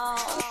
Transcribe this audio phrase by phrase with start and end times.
[0.00, 0.49] 哦。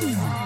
[0.00, 0.39] Yeah.